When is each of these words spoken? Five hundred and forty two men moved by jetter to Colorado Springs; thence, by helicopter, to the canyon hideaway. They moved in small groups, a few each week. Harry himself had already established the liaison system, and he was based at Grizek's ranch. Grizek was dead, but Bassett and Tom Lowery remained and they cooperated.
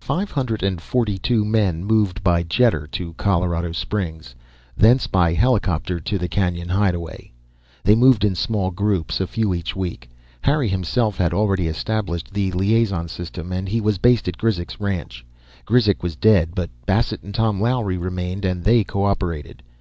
Five 0.00 0.32
hundred 0.32 0.64
and 0.64 0.80
forty 0.80 1.16
two 1.16 1.44
men 1.44 1.84
moved 1.84 2.24
by 2.24 2.42
jetter 2.42 2.88
to 2.88 3.12
Colorado 3.12 3.70
Springs; 3.70 4.34
thence, 4.76 5.06
by 5.06 5.32
helicopter, 5.32 6.00
to 6.00 6.18
the 6.18 6.26
canyon 6.26 6.68
hideaway. 6.68 7.30
They 7.84 7.94
moved 7.94 8.24
in 8.24 8.34
small 8.34 8.72
groups, 8.72 9.20
a 9.20 9.28
few 9.28 9.54
each 9.54 9.76
week. 9.76 10.10
Harry 10.40 10.66
himself 10.66 11.18
had 11.18 11.32
already 11.32 11.68
established 11.68 12.34
the 12.34 12.50
liaison 12.50 13.06
system, 13.06 13.52
and 13.52 13.68
he 13.68 13.80
was 13.80 13.98
based 13.98 14.26
at 14.26 14.38
Grizek's 14.38 14.80
ranch. 14.80 15.24
Grizek 15.66 16.02
was 16.02 16.16
dead, 16.16 16.50
but 16.56 16.68
Bassett 16.84 17.22
and 17.22 17.32
Tom 17.32 17.60
Lowery 17.62 17.96
remained 17.96 18.44
and 18.44 18.64
they 18.64 18.82
cooperated. 18.82 19.62